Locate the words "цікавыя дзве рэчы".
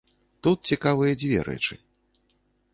0.75-1.75